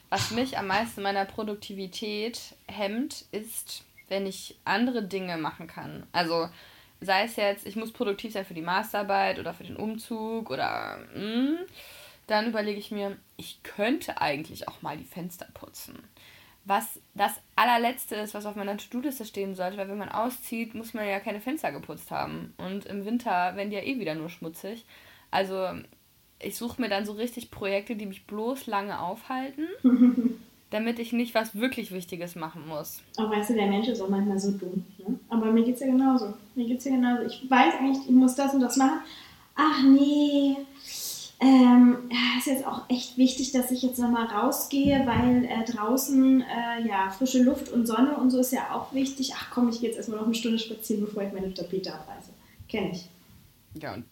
[0.09, 6.05] was mich am meisten meiner Produktivität hemmt, ist, wenn ich andere Dinge machen kann.
[6.11, 6.49] Also
[7.01, 10.99] sei es jetzt, ich muss produktiv sein für die Masterarbeit oder für den Umzug oder
[11.13, 11.57] mh, hm,
[12.27, 16.03] dann überlege ich mir, ich könnte eigentlich auch mal die Fenster putzen.
[16.65, 20.93] Was das allerletzte ist, was auf meiner To-Do-Liste stehen sollte, weil wenn man auszieht, muss
[20.93, 22.53] man ja keine Fenster geputzt haben.
[22.57, 24.85] Und im Winter werden die ja eh wieder nur schmutzig.
[25.31, 25.69] Also
[26.39, 29.67] ich suche mir dann so richtig Projekte, die mich bloß lange aufhalten,
[30.69, 33.01] damit ich nicht was wirklich Wichtiges machen muss.
[33.17, 34.85] Aber weißt du, der Mensch ist auch manchmal so dumm.
[34.97, 35.19] Ne?
[35.29, 36.33] Aber mir geht es ja genauso.
[36.55, 37.23] Mir geht's ja genauso.
[37.25, 38.99] Ich weiß eigentlich, ich muss das und das machen.
[39.55, 40.55] Ach nee,
[41.41, 46.87] ähm, ist jetzt auch echt wichtig, dass ich jetzt nochmal rausgehe, weil äh, draußen äh,
[46.87, 49.33] ja frische Luft und Sonne und so ist ja auch wichtig.
[49.35, 52.31] Ach komm, ich gehe jetzt erstmal noch eine Stunde spazieren, bevor ich meine Tapete abreiße.
[52.67, 53.09] Kenne ich.
[53.81, 54.03] Ja, und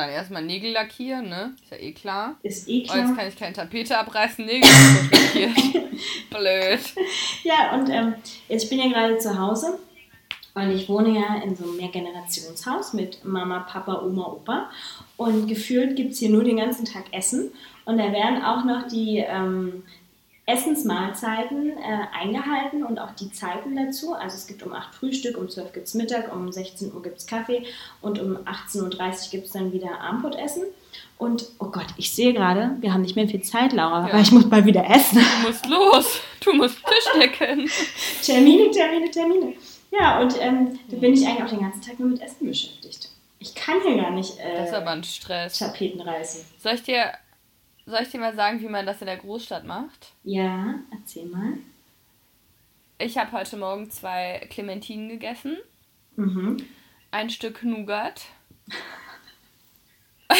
[0.00, 1.54] dann erstmal Nägel lackieren, ne?
[1.62, 2.36] Ist ja eh klar.
[2.42, 2.96] Ist eh klar.
[2.96, 4.68] Oh, jetzt kann ich keine Tapete abreißen, Nägel
[5.10, 5.56] lackiert.
[6.30, 6.80] Blöd.
[7.44, 8.14] Ja, und ähm,
[8.48, 9.78] jetzt, ich bin ja gerade zu Hause
[10.54, 14.70] Und ich wohne ja in so einem Mehrgenerationshaus mit Mama, Papa, Oma, Opa.
[15.16, 17.52] Und gefühlt gibt es hier nur den ganzen Tag Essen.
[17.84, 19.84] Und da werden auch noch die ähm,
[20.50, 24.14] Essensmahlzeiten äh, eingehalten und auch die Zeiten dazu.
[24.14, 27.18] Also es gibt um 8 Frühstück, um 12 gibt es Mittag, um 16 Uhr gibt
[27.18, 27.64] es Kaffee
[28.00, 30.64] und um 18.30 Uhr gibt es dann wieder Abendbrotessen.
[31.18, 34.14] Und oh Gott, ich sehe gerade, wir haben nicht mehr viel Zeit, Laura, ja.
[34.14, 35.18] weil ich muss mal wieder essen.
[35.18, 37.70] Du musst los, du musst Tisch decken.
[38.24, 39.52] Termine, Termine, Termine.
[39.90, 43.10] Ja, und ähm, da bin ich eigentlich auch den ganzen Tag nur mit Essen beschäftigt.
[43.38, 45.58] Ich kann hier gar nicht äh, das ist aber ein Stress.
[45.58, 46.44] Tapeten reißen.
[46.58, 47.12] Soll ich dir
[47.90, 50.12] soll ich dir mal sagen, wie man das in der Großstadt macht?
[50.24, 51.54] Ja, erzähl mal.
[52.98, 55.56] Ich habe heute Morgen zwei Clementinen gegessen.
[56.16, 56.58] Mhm.
[57.10, 58.26] Ein Stück Nougat.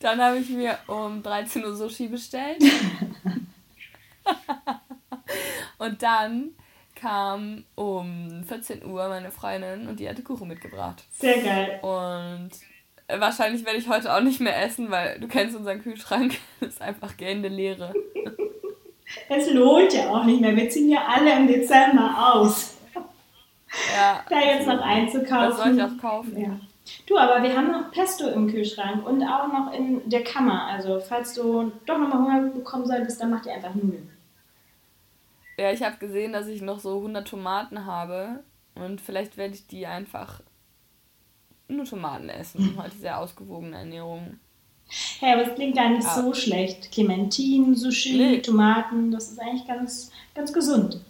[0.00, 2.62] Dann habe ich mir um 13 Uhr Sushi bestellt.
[5.78, 6.50] und dann
[6.94, 11.02] kam um 14 Uhr meine Freundin und die hatte Kuchen mitgebracht.
[11.10, 11.80] Sehr geil.
[11.82, 12.50] Und
[13.08, 16.34] wahrscheinlich werde ich heute auch nicht mehr essen, weil du kennst unseren Kühlschrank.
[16.60, 17.92] Das ist einfach gähnende Leere.
[19.28, 20.56] Es lohnt ja auch nicht mehr.
[20.56, 22.76] Wir ziehen ja alle im Dezember aus.
[23.94, 24.24] Ja.
[24.28, 25.48] Da jetzt noch einzukaufen.
[25.48, 26.40] Das soll ich auch kaufen.
[26.40, 26.60] Ja.
[27.06, 30.66] Du, aber wir haben noch Pesto im Kühlschrank und auch noch in der Kammer.
[30.66, 34.10] Also, falls du doch nochmal Hunger bekommen solltest, dann mach dir einfach Nudeln.
[35.58, 38.40] Ja, ich habe gesehen, dass ich noch so 100 Tomaten habe
[38.74, 40.40] und vielleicht werde ich die einfach
[41.68, 42.76] nur Tomaten essen.
[42.76, 44.38] Heute sehr ausgewogene Ernährung.
[45.18, 46.14] Hey, aber es klingt gar nicht ja.
[46.14, 46.92] so schlecht.
[46.92, 48.38] Clementinen, Sushi, nee.
[48.38, 51.00] Tomaten, das ist eigentlich ganz, ganz gesund.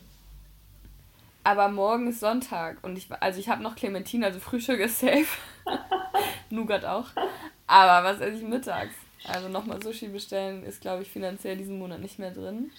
[1.45, 5.27] Aber morgen ist Sonntag und ich, also ich habe noch Clementine, also Frühstück ist safe.
[6.51, 7.09] Nougat auch.
[7.67, 8.95] Aber was esse ich mittags?
[9.29, 12.71] Also nochmal Sushi bestellen ist, glaube ich, finanziell diesen Monat nicht mehr drin.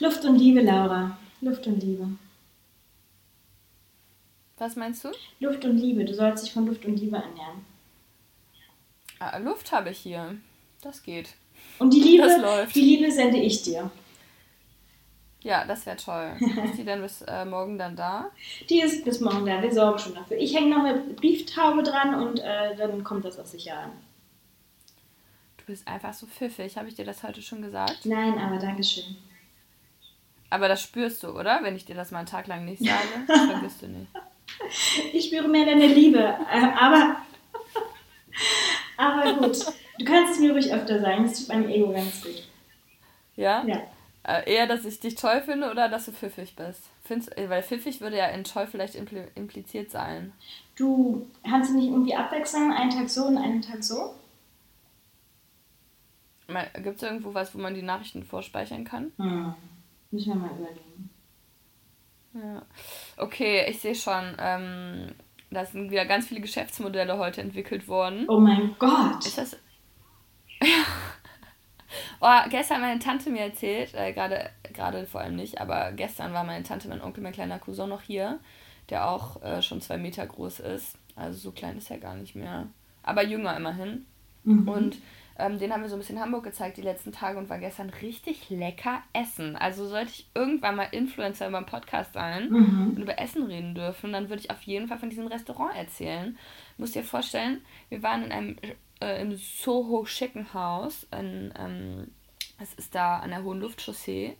[0.00, 1.16] Luft und Liebe, Laura.
[1.40, 2.08] Luft und Liebe.
[4.58, 5.10] Was meinst du?
[5.40, 6.04] Luft und Liebe.
[6.04, 7.64] Du sollst dich von Luft und Liebe ernähren.
[9.18, 10.36] Ah, Luft habe ich hier.
[10.80, 11.30] Das geht.
[11.78, 12.74] Und die Liebe, das läuft.
[12.74, 13.90] die Liebe sende ich dir.
[15.42, 16.36] Ja, das wäre toll.
[16.64, 18.30] ist die denn bis äh, morgen dann da?
[18.70, 19.60] Die ist bis morgen da.
[19.60, 20.38] Wir sorgen schon dafür.
[20.38, 23.92] Ich hänge noch eine Brieftaube dran und äh, dann kommt das auch sicher an.
[25.58, 26.76] Du bist einfach so pfiffig.
[26.76, 28.04] Habe ich dir das heute schon gesagt?
[28.04, 29.16] Nein, aber Dankeschön.
[30.48, 31.60] Aber das spürst du, oder?
[31.62, 34.10] Wenn ich dir das mal einen Tag lang nicht sage, vergisst du nicht.
[35.12, 36.18] Ich spüre mehr deine Liebe.
[36.18, 37.16] Äh, aber,
[38.96, 39.58] aber gut.
[39.98, 41.24] Du kannst es mir ruhig öfter sagen.
[41.24, 42.48] Das tut meinem Ego ganz gut.
[43.36, 43.64] Ja?
[43.64, 43.82] Ja.
[44.26, 46.88] Äh, eher, dass ich dich toll finde oder dass du pfiffig bist?
[47.04, 50.32] Findest, äh, weil pfiffig würde ja in toll vielleicht impl impliziert sein.
[50.76, 54.14] Du kannst du nicht irgendwie abwechseln, einen Tag so und einen Tag so?
[56.82, 59.12] Gibt es irgendwo was, wo man die Nachrichten vorspeichern kann?
[59.18, 59.54] Hm.
[60.10, 61.10] Müssen wir mal überlegen.
[62.34, 62.62] Ja.
[63.16, 65.14] Okay, ich sehe schon, ähm,
[65.50, 68.26] da sind wieder ganz viele Geschäftsmodelle heute entwickelt worden.
[68.28, 69.24] Oh mein Gott!
[69.24, 69.56] Ist das.
[72.20, 76.32] oh, gestern hat meine Tante mir erzählt, äh, gerade gerade vor allem nicht, aber gestern
[76.32, 78.40] war meine Tante, mein Onkel, mein kleiner Cousin noch hier,
[78.90, 80.98] der auch äh, schon zwei Meter groß ist.
[81.16, 82.66] Also so klein ist er gar nicht mehr.
[83.04, 84.06] Aber jünger immerhin.
[84.42, 84.68] Mhm.
[84.68, 84.98] Und
[85.36, 87.58] ähm, den haben wir so ein bisschen in Hamburg gezeigt die letzten Tage und war
[87.58, 89.56] gestern richtig lecker essen.
[89.56, 92.92] Also sollte ich irgendwann mal Influencer über einen Podcast sein mhm.
[92.94, 96.38] und über Essen reden dürfen, dann würde ich auf jeden Fall von diesem Restaurant erzählen.
[96.76, 98.56] Du musst dir vorstellen, wir waren in einem
[99.00, 101.06] äh, im Soho Chicken House.
[101.10, 102.12] In, ähm,
[102.58, 104.36] das ist da an der Hohen Luftchaussee.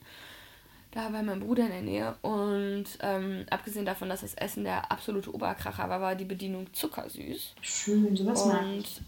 [0.93, 4.93] Da war mein Bruder in der Nähe und ähm, abgesehen davon, dass das Essen der
[4.93, 7.57] absolute Oberkracher war, war die Bedienung zuckersüß.
[7.63, 9.03] Schön, sowas und,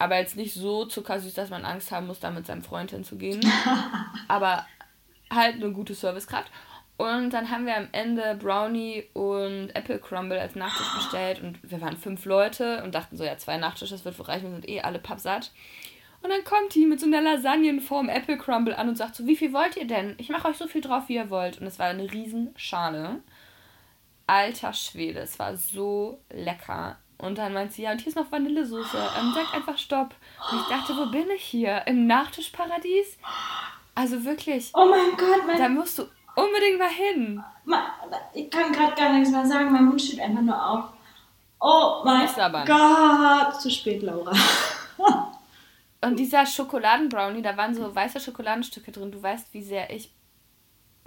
[0.00, 3.40] aber jetzt nicht so zuckersüß, dass man Angst haben muss, da mit seinem Freund hinzugehen.
[4.28, 4.66] aber
[5.30, 6.50] halt eine gute Servicekraft.
[6.96, 11.42] Und dann haben wir am Ende Brownie und Apple Crumble als Nachtisch bestellt.
[11.42, 14.44] Und wir waren fünf Leute und dachten so, ja, zwei Nachtische, das wird wohl reichen,
[14.44, 15.52] wir sind eh alle pappsatt.
[16.22, 19.36] Und dann kommt die mit so einer Lasagnenform Apple Crumble an und sagt so, wie
[19.36, 20.14] viel wollt ihr denn?
[20.16, 21.60] Ich mache euch so viel drauf, wie ihr wollt.
[21.60, 23.20] Und es war eine Riesenschale.
[24.26, 26.96] Alter Schwede, es war so lecker.
[27.20, 28.96] Und dann meint sie, ja, und hier ist noch Vanillesoße.
[29.18, 30.14] Ähm, sag einfach Stopp.
[30.50, 31.82] Und ich dachte, wo bin ich hier?
[31.86, 33.18] Im Nachtischparadies?
[33.94, 34.70] Also wirklich.
[34.74, 35.58] Oh mein Gott, mein...
[35.58, 36.04] Da musst du
[36.34, 37.42] unbedingt mal hin.
[38.32, 39.70] Ich kann gerade gar nichts mehr sagen.
[39.72, 40.84] Mein Mund steht einfach nur auf.
[41.60, 42.26] Oh mein
[42.66, 43.60] Gott.
[43.60, 44.32] Zu spät, Laura.
[46.00, 49.12] und dieser Schokoladenbrownie, da waren so weiße Schokoladenstücke drin.
[49.12, 50.10] Du weißt, wie sehr ich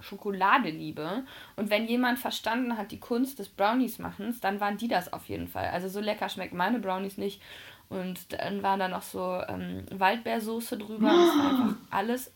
[0.04, 1.24] Schokolade liebe.
[1.56, 5.48] Und wenn jemand verstanden hat, die Kunst des Brownies-Machens, dann waren die das auf jeden
[5.48, 5.70] Fall.
[5.70, 7.40] Also so lecker schmecken meine Brownies nicht.
[7.88, 11.08] Und dann war da noch so ähm, Waldbeersoße drüber.
[11.08, 12.30] Und es war einfach alles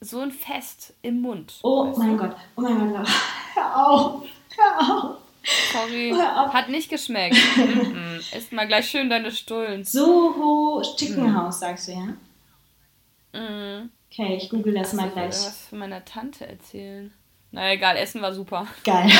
[0.00, 1.58] so ein Fest im Mund.
[1.62, 2.16] Oh weißt mein du?
[2.18, 3.08] Gott, oh mein Gott,
[3.54, 4.22] hör auf,
[4.56, 5.16] hör auf.
[5.72, 7.36] Sorry, hat nicht geschmeckt.
[8.34, 9.84] Isst mal gleich schön deine Stullen.
[9.84, 13.40] Soho Chicken House, sagst du, ja?
[13.40, 13.90] Mhm.
[14.16, 15.34] Okay, ich google das mal Ich will gleich.
[15.34, 17.12] irgendwas von meiner Tante erzählen.
[17.50, 18.64] Na egal, Essen war super.
[18.84, 19.10] Geil.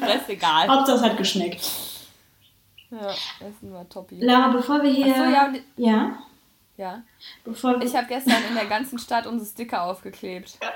[0.00, 0.68] Das ist egal.
[0.68, 1.60] Hauptsache es hat geschmeckt.
[2.90, 4.20] Ja, Essen war toppi.
[4.20, 5.12] Laura, bevor wir hier...
[5.12, 6.18] Ach so, ja, ja?
[6.76, 7.02] Ja.
[7.44, 7.80] Bevor.
[7.82, 10.58] Ich habe gestern in der ganzen Stadt unsere Sticker aufgeklebt.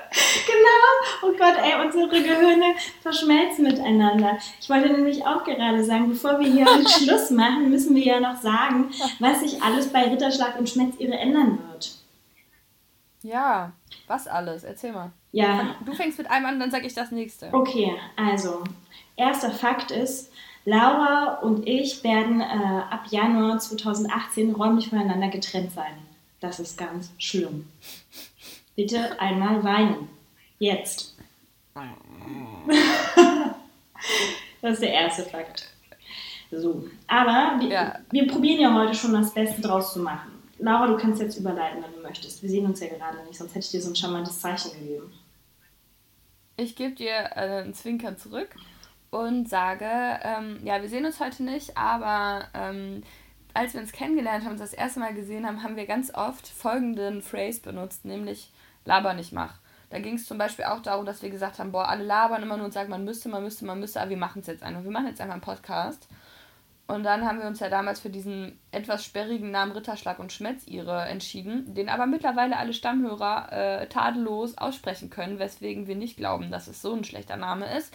[0.45, 1.20] Genau.
[1.23, 4.37] Oh Gott, ey, unsere Gehirne verschmelzen miteinander.
[4.59, 8.41] Ich wollte nämlich auch gerade sagen, bevor wir hier Schluss machen, müssen wir ja noch
[8.41, 11.91] sagen, was sich alles bei Ritterschlag und Schmetz ihre ändern wird.
[13.23, 13.71] Ja,
[14.07, 14.63] was alles?
[14.63, 15.11] Erzähl mal.
[15.31, 17.49] Ja, Du fängst mit einem an, dann sag ich das nächste.
[17.53, 18.63] okay, also,
[19.15, 20.31] erster Fakt ist,
[20.65, 22.43] Laura und ich werden äh,
[22.89, 25.93] ab Januar 2018 räumlich voneinander getrennt sein.
[26.39, 27.67] Das ist ganz schlimm.
[28.75, 30.09] Bitte einmal weinen.
[30.59, 31.10] Jetzt.
[34.61, 35.69] Das ist der erste Fakt.
[36.51, 37.99] So, aber wir, Ja.
[38.11, 40.31] wir probieren ja heute schon das Beste draus zu machen.
[40.59, 42.43] Laura, du kannst jetzt überleiten, wenn du möchtest.
[42.43, 45.11] Wir sehen uns ja gerade nicht, sonst hätte ich dir so ein charmantes Zeichen gegeben.
[46.57, 48.49] Ich gebe dir äh, einen Zwinker zurück
[49.09, 49.87] und sage,
[50.23, 53.01] ähm, ja, wir sehen uns heute nicht, aber ähm,
[53.53, 56.47] als wir uns kennengelernt haben und das erste Mal gesehen haben, haben wir ganz oft
[56.47, 58.51] folgenden Phrase benutzt, nämlich
[58.85, 59.55] laber nicht mach.
[59.91, 62.55] Da ging es zum Beispiel auch darum, dass wir gesagt haben, boah, alle labern immer
[62.55, 64.83] nur und sagen, man müsste, man müsste, man müsste, aber wir machen es jetzt einfach.
[64.83, 66.07] Wir machen jetzt einfach einen Podcast.
[66.87, 71.05] Und dann haben wir uns ja damals für diesen etwas sperrigen Namen Ritterschlag und Schmetzire
[71.05, 76.67] entschieden, den aber mittlerweile alle Stammhörer äh, tadellos aussprechen können, weswegen wir nicht glauben, dass
[76.67, 77.93] es so ein schlechter Name ist.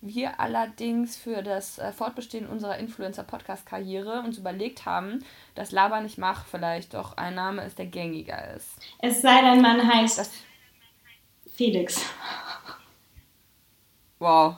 [0.00, 6.46] Wir allerdings für das äh, Fortbestehen unserer Influencer-Podcast-Karriere uns überlegt haben, dass Laber nicht mach
[6.46, 8.70] vielleicht doch ein Name ist, der gängiger ist.
[9.00, 10.30] Es sei denn, man heißt Das,
[11.58, 12.00] Felix.
[14.20, 14.54] wow,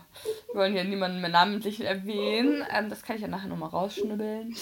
[0.48, 2.62] wir wollen hier niemanden mehr namentlich erwähnen.
[2.70, 4.54] Ähm, das kann ich ja nachher nochmal rausschnibbeln.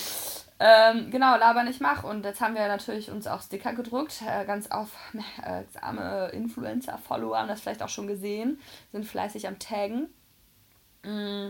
[0.60, 2.04] Ähm, genau, Laber nicht mach.
[2.04, 4.22] Und jetzt haben wir natürlich uns auch Sticker gedruckt.
[4.22, 8.60] Äh, ganz aufmerksame Influencer-Follower haben das vielleicht auch schon gesehen,
[8.92, 10.08] sind fleißig am Taggen.
[11.02, 11.48] Mm,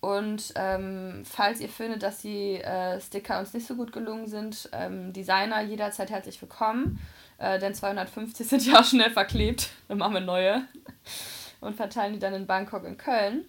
[0.00, 4.68] Und ähm, falls ihr findet, dass die äh, Sticker uns nicht so gut gelungen sind,
[4.72, 7.00] ähm, Designer jederzeit herzlich willkommen.
[7.40, 9.70] Äh, denn 250 sind ja auch schnell verklebt.
[9.88, 10.62] Dann machen wir neue.
[11.60, 13.46] Und verteilen die dann in Bangkok und Köln.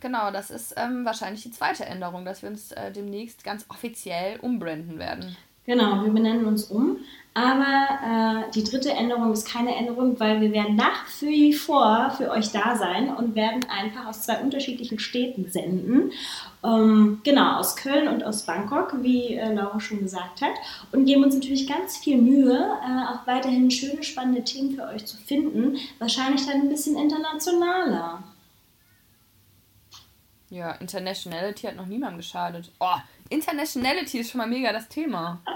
[0.00, 4.38] Genau, das ist ähm, wahrscheinlich die zweite Änderung, dass wir uns äh, demnächst ganz offiziell
[4.40, 5.36] umbranden werden.
[5.66, 6.98] Genau, wir benennen uns um.
[7.36, 12.30] Aber äh, die dritte Änderung ist keine Änderung, weil wir werden nach wie vor für
[12.30, 16.12] euch da sein und werden einfach aus zwei unterschiedlichen Städten senden.
[16.64, 20.54] Ähm, genau, aus Köln und aus Bangkok, wie äh, Laura schon gesagt hat.
[20.92, 25.04] Und geben uns natürlich ganz viel Mühe, äh, auch weiterhin schöne, spannende Themen für euch
[25.04, 25.76] zu finden.
[25.98, 28.22] Wahrscheinlich dann ein bisschen internationaler.
[30.48, 32.70] Ja, Internationality hat noch niemandem geschadet.
[32.78, 32.96] Oh,
[33.28, 35.40] Internationality ist schon mal mega das Thema.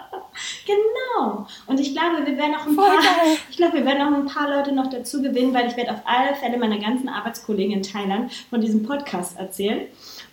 [0.65, 1.47] Genau.
[1.67, 3.37] Und ich glaube, wir werden auch ein Voll paar, geil.
[3.51, 6.01] ich glaube, wir werden auch ein paar Leute noch dazu gewinnen, weil ich werde auf
[6.05, 9.89] alle Fälle meiner ganzen Arbeitskollegen in Thailand von diesem Podcast erzählen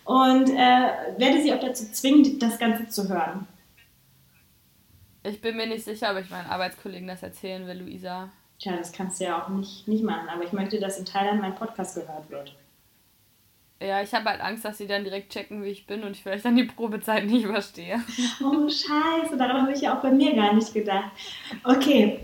[0.06, 3.48] und äh, werde sie auch dazu zwingen, das Ganze zu hören.
[5.24, 8.30] Ich bin mir nicht sicher, ob ich meinen Arbeitskollegen das erzählen will, Luisa.
[8.60, 11.42] Tja, das kannst du ja auch nicht, nicht machen, aber ich möchte, dass in Thailand
[11.42, 12.56] mein Podcast gehört wird.
[13.80, 16.24] Ja, ich habe halt Angst, dass sie dann direkt checken, wie ich bin und ich
[16.24, 18.02] vielleicht dann die Probezeit nicht überstehe.
[18.44, 21.12] Oh, scheiße, daran habe ich ja auch bei mir gar nicht gedacht.
[21.64, 22.20] Okay.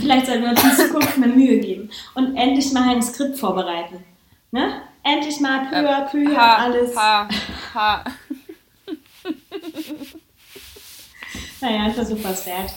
[0.00, 4.04] Vielleicht sollten wir uns in Zukunft mehr Mühe geben und endlich mal ein Skript vorbereiten.
[4.50, 4.82] Ne?
[5.04, 6.96] Endlich mal peu à peu Äh, ha, alles.
[6.96, 7.28] Ha,
[7.74, 8.04] ha.
[11.60, 12.72] Naja, ein Versuch was wert.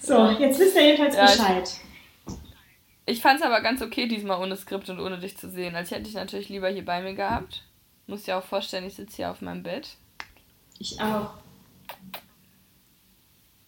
[0.00, 1.68] So, jetzt wisst ihr jedenfalls Ja, Bescheid.
[1.68, 1.89] Ich
[3.22, 5.74] fand es aber ganz okay diesmal ohne Skript und ohne dich zu sehen.
[5.82, 7.64] Ich hätte dich natürlich lieber hier bei mir gehabt.
[8.06, 9.96] Muss dir auch vorstellen, ich sitze hier auf meinem Bett.
[10.78, 11.34] Ich auch.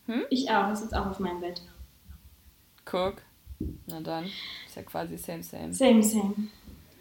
[0.07, 0.25] Hm?
[0.31, 1.63] Ich auch, ich sitze auch auf meinem Bett.
[2.85, 3.23] Guck.
[3.87, 4.25] Na dann.
[4.67, 5.73] Ist ja quasi same, same.
[5.73, 6.35] Same, same.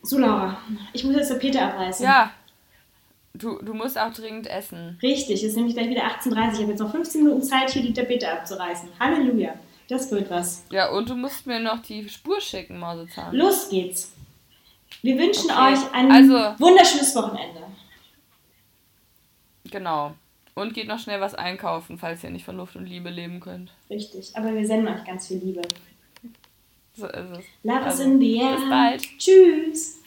[0.03, 0.57] So, Laura,
[0.93, 2.05] ich muss jetzt der Peter abreißen.
[2.05, 2.31] Ja.
[3.33, 4.99] Du, du musst auch dringend essen.
[5.01, 6.35] Richtig, es ist nämlich gleich wieder 18.30 Uhr.
[6.35, 8.89] Ich habe jetzt noch 15 Minuten Zeit, hier die Tapete abzureißen.
[8.99, 9.53] Halleluja.
[9.91, 10.63] Das wird was.
[10.71, 13.35] Ja, und du musst mir noch die Spur schicken, Mausezahn.
[13.35, 14.13] Los geht's.
[15.01, 17.61] Wir wünschen Okay, euch ein also- wunderschönes Wochenende.
[19.69, 20.13] Genau.
[20.53, 23.71] Und geht noch schnell was einkaufen, falls ihr nicht von Luft und Liebe leben könnt.
[23.89, 25.61] Richtig, aber wir senden euch ganz viel Liebe.
[26.95, 27.45] So ist es.
[27.63, 28.55] Love is Also, in the air.
[28.55, 29.01] bis bald.
[29.17, 30.00] Tschüss.